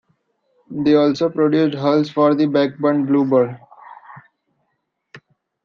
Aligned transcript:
They 0.71 0.95
also 0.95 1.29
produced 1.29 1.77
hulls 1.77 2.09
for 2.09 2.33
the 2.33 2.47
Blackburn 2.47 3.05
Bluebird. 3.05 3.59